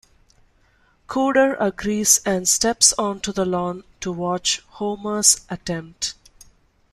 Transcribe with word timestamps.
Cooder 1.05 1.53
agrees 1.59 2.21
and 2.25 2.49
steps 2.49 2.91
onto 2.93 3.31
the 3.31 3.45
lawn 3.45 3.83
to 3.99 4.11
watch 4.11 4.63
Homer's 4.69 5.41
attempt. 5.47 6.15